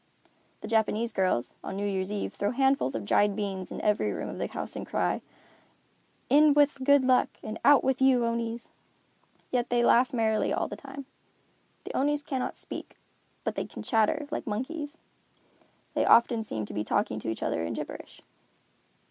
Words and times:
The 0.61 0.67
Japanese 0.67 1.13
girls, 1.13 1.53
on 1.63 1.75
New 1.75 1.85
Year's 1.85 2.11
eve, 2.11 2.33
throw 2.33 2.49
handfuls 2.49 2.95
of 2.95 3.05
dried 3.05 3.35
beans 3.35 3.71
in 3.71 3.79
every 3.81 4.11
room 4.11 4.29
of 4.29 4.39
the 4.39 4.47
house 4.47 4.75
and 4.75 4.83
cry, 4.83 5.21
"In, 6.27 6.55
with 6.55 6.83
good 6.83 7.05
luck; 7.05 7.29
and 7.43 7.59
out 7.63 7.83
with 7.83 8.01
you, 8.01 8.25
Onis!" 8.25 8.69
Yet 9.51 9.69
they 9.69 9.85
laugh 9.85 10.11
merrily 10.11 10.51
all 10.51 10.67
the 10.67 10.75
time. 10.75 11.05
The 11.83 11.95
Onis 11.95 12.23
cannot 12.23 12.57
speak, 12.57 12.97
but 13.43 13.53
they 13.53 13.65
can 13.65 13.83
chatter 13.83 14.27
like 14.31 14.47
monkeys. 14.47 14.97
They 15.93 16.03
often 16.07 16.41
seem 16.41 16.65
to 16.65 16.73
be 16.73 16.83
talking 16.83 17.19
to 17.19 17.29
each 17.29 17.43
other 17.43 17.63
in 17.63 17.73
gibberish. 17.73 18.23